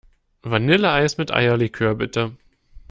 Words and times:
Vanilleeis 0.43 1.19
mit 1.19 1.29
Eierlikör, 1.29 1.93
bitte. 1.93 2.35